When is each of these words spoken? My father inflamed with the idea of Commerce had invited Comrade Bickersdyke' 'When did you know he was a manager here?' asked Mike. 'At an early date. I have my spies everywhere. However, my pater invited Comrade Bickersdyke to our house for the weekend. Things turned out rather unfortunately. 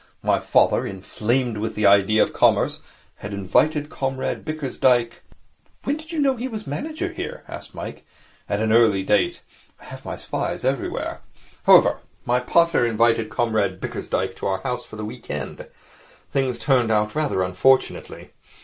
My 0.23 0.39
father 0.39 0.83
inflamed 0.83 1.59
with 1.59 1.75
the 1.75 1.85
idea 1.85 2.23
of 2.23 2.33
Commerce 2.33 2.79
had 3.17 3.35
invited 3.35 3.91
Comrade 3.91 4.43
Bickersdyke' 4.43 5.21
'When 5.83 5.95
did 5.95 6.11
you 6.11 6.17
know 6.17 6.35
he 6.35 6.47
was 6.47 6.65
a 6.65 6.71
manager 6.71 7.13
here?' 7.13 7.43
asked 7.47 7.75
Mike. 7.75 8.03
'At 8.49 8.61
an 8.61 8.71
early 8.73 9.03
date. 9.03 9.41
I 9.79 9.85
have 9.85 10.03
my 10.03 10.15
spies 10.15 10.65
everywhere. 10.65 11.21
However, 11.67 11.99
my 12.25 12.39
pater 12.39 12.83
invited 12.83 13.29
Comrade 13.29 13.79
Bickersdyke 13.79 14.35
to 14.37 14.47
our 14.47 14.61
house 14.61 14.83
for 14.83 14.95
the 14.95 15.05
weekend. 15.05 15.67
Things 16.31 16.57
turned 16.57 16.89
out 16.89 17.13
rather 17.13 17.43
unfortunately. 17.43 18.31